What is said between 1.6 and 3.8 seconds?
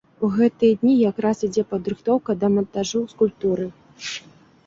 падрыхтоўка да мантажу скульптуры.